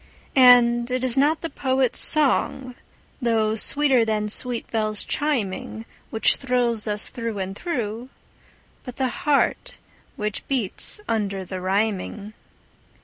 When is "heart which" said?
9.09-10.47